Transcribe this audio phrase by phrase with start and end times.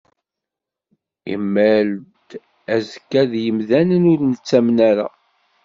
[1.33, 1.89] Imal
[2.27, 2.29] d
[2.75, 5.07] azekka n yimdanen ur nettamen ara.